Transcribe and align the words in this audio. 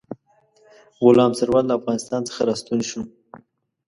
غلام 1.05 1.31
سرور 1.39 1.63
له 1.69 1.73
افغانستان 1.79 2.21
څخه 2.29 2.41
را 2.47 2.55
ستون 2.61 2.79
شو. 2.89 3.01